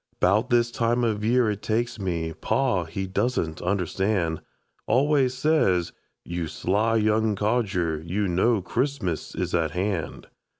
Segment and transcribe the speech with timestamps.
[0.19, 4.41] 'Bout this time of year it takes me Pa, he doesn't understand,
[4.87, 5.93] Always says:
[6.25, 10.25] "You sly young codger, You know Christmas is at hand."